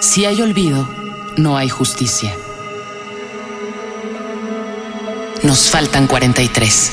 [0.00, 0.88] Si hay olvido,
[1.36, 2.32] no hay justicia.
[5.42, 6.92] Nos faltan 43.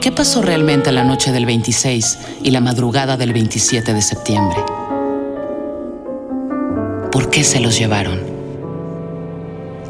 [0.00, 4.58] ¿Qué pasó realmente la noche del 26 y la madrugada del 27 de septiembre?
[7.10, 8.20] ¿Por qué se los llevaron?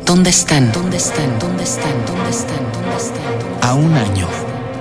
[0.06, 0.72] ¿Dónde están?
[0.72, 1.38] ¿Dónde están?
[1.38, 1.92] ¿Dónde están?
[2.06, 2.72] ¿Dónde están?
[2.72, 3.68] ¿Dónde están?
[3.68, 4.26] A un año.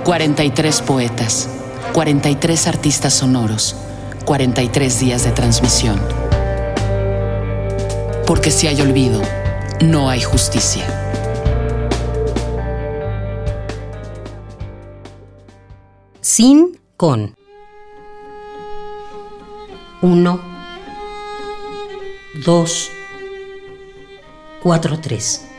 [0.04, 1.48] 43 poetas,
[1.92, 3.76] 43 artistas sonoros,
[4.24, 6.00] 43 días de transmisión.
[8.26, 9.20] Porque si hay olvido,
[9.82, 10.86] no hay justicia.
[16.22, 17.34] Sin con.
[20.00, 20.40] 1,
[22.46, 22.90] 2,
[24.62, 25.51] 4, 3.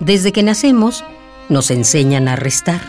[0.00, 1.04] Desde que nacemos,
[1.48, 2.80] nos enseñan a restar.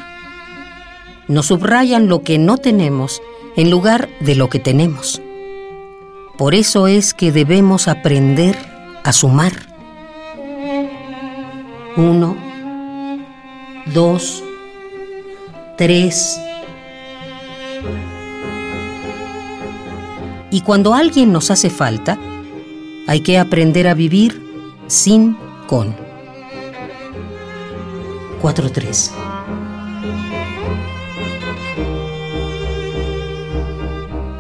[1.28, 3.22] Nos subrayan lo que no tenemos
[3.56, 5.22] en lugar de lo que tenemos.
[6.38, 8.58] Por eso es que debemos aprender
[9.04, 9.54] a sumar.
[11.96, 12.36] Uno,
[13.86, 14.44] dos,
[15.78, 16.40] tres.
[20.52, 22.18] Y cuando alguien nos hace falta,
[23.08, 24.42] hay que aprender a vivir
[24.88, 25.96] sin con.
[28.46, 29.10] 4-3.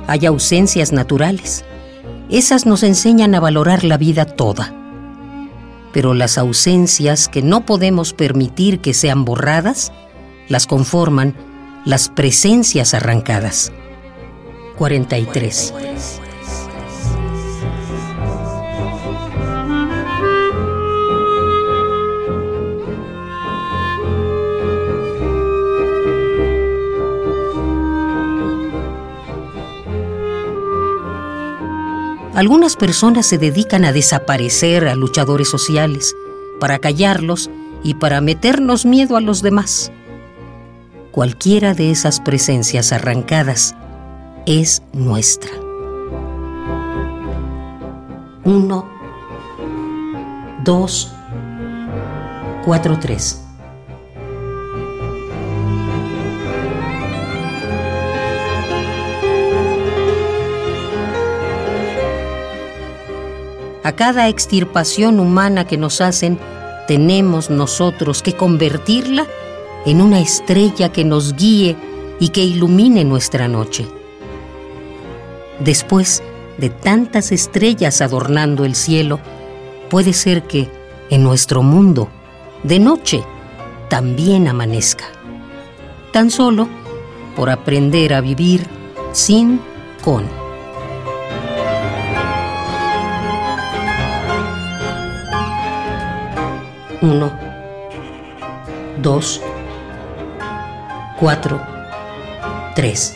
[0.05, 1.65] Hay ausencias naturales.
[2.29, 4.75] Esas nos enseñan a valorar la vida toda.
[5.91, 9.91] Pero las ausencias que no podemos permitir que sean borradas,
[10.49, 11.33] las conforman
[11.83, 13.71] las presencias arrancadas.
[14.77, 15.73] 43.
[32.35, 36.13] Algunas personas se dedican a desaparecer a luchadores sociales,
[36.59, 37.49] para callarlos
[37.81, 39.89] y para meternos miedo a los demás.
[41.11, 43.73] Cualquiera de esas presencias arrancadas
[44.45, 45.51] es nuestra.
[48.43, 48.85] Uno,
[50.65, 51.13] dos,
[52.65, 53.44] cuatro, tres.
[63.85, 66.39] A cada extirpación humana que nos hacen,
[66.87, 69.27] tenemos nosotros que convertirla
[69.85, 71.75] en una estrella que nos guíe
[72.19, 73.85] y que ilumine nuestra noche.
[75.59, 76.23] Después
[76.57, 79.19] de tantas estrellas adornando el cielo,
[79.91, 80.67] puede ser que
[81.11, 82.09] en nuestro mundo,
[82.63, 83.23] de noche,
[83.87, 85.05] también amanezca.
[86.11, 86.67] Tan solo
[87.35, 88.65] por aprender a vivir
[89.11, 89.59] sin
[90.03, 90.44] con.
[97.05, 97.31] Uno,
[98.97, 99.39] dos,
[101.19, 101.61] cuatro,
[102.73, 103.15] tres.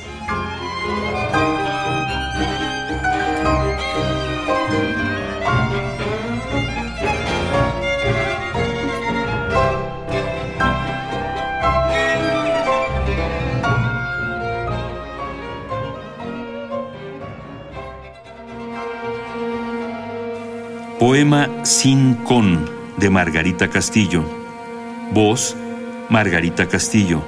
[21.00, 24.24] Poema Sin Con de Margarita Castillo.
[25.14, 25.56] Voz,
[26.10, 27.22] Margarita Castillo.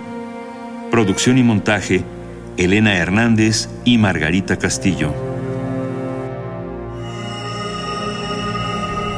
[0.91, 2.03] Producción y montaje,
[2.57, 5.13] Elena Hernández y Margarita Castillo.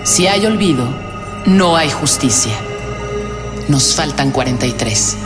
[0.04, 0.88] Si hay olvido,
[1.48, 2.54] no hay justicia.
[3.68, 5.18] Nos faltan 43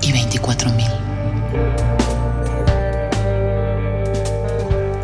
[0.00, 0.90] y 24 mil.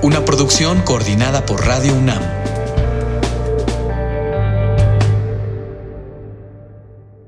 [0.02, 2.39] Una producción coordinada por Radio UNAM